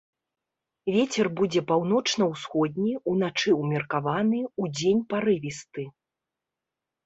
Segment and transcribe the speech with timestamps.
[0.95, 5.83] Вецер будзе паўночна-ўсходні, уначы ўмеркаваны, удзень парывісты.